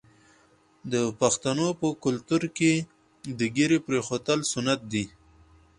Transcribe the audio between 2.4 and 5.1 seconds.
کې د ږیرې پریښودل سنت دي.